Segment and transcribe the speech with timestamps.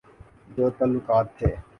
[0.57, 1.51] جو تعلقات تھے۔